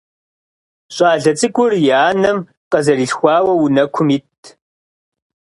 [0.95, 2.39] ЩӀалэ цӀыкӀур и анэм
[2.71, 4.43] къызэрилъхуауэ унэкум итт.